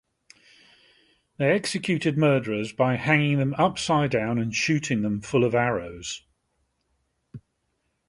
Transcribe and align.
They 1.37 1.51
executed 1.51 2.17
murderers 2.17 2.73
by 2.73 2.95
hanging 2.95 3.37
them 3.37 3.53
upside 3.59 4.09
down 4.09 4.39
and 4.39 4.51
shooting 4.51 5.03
them 5.03 5.21
full 5.21 5.43
of 5.43 5.53
arrows. 5.53 6.23